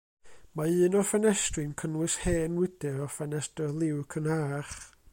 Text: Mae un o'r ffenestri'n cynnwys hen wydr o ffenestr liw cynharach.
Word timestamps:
Mae 0.59 0.79
un 0.85 0.97
o'r 1.01 1.05
ffenestri'n 1.09 1.75
cynnwys 1.83 2.17
hen 2.23 2.57
wydr 2.63 2.99
o 3.09 3.13
ffenestr 3.19 3.79
liw 3.83 4.05
cynharach. 4.17 4.79